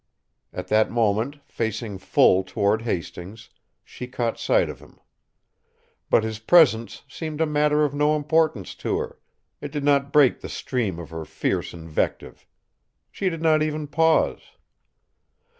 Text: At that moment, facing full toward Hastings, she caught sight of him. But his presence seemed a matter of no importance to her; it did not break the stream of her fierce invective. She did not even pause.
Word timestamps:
At 0.51 0.69
that 0.69 0.89
moment, 0.89 1.37
facing 1.47 1.99
full 1.99 2.43
toward 2.43 2.81
Hastings, 2.81 3.51
she 3.83 4.07
caught 4.07 4.39
sight 4.39 4.67
of 4.67 4.79
him. 4.79 4.99
But 6.09 6.23
his 6.23 6.39
presence 6.39 7.03
seemed 7.07 7.39
a 7.39 7.45
matter 7.45 7.83
of 7.85 7.93
no 7.93 8.15
importance 8.15 8.73
to 8.81 8.97
her; 8.97 9.19
it 9.61 9.71
did 9.71 9.83
not 9.83 10.11
break 10.11 10.39
the 10.39 10.49
stream 10.49 10.97
of 10.97 11.11
her 11.11 11.23
fierce 11.23 11.71
invective. 11.71 12.47
She 13.11 13.29
did 13.29 13.43
not 13.43 13.61
even 13.61 13.85
pause. 13.85 14.41